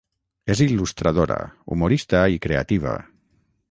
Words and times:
És 0.53 0.63
il·lustradora, 0.67 1.39
humorista 1.75 2.25
i 2.39 2.43
creativa. 2.47 3.01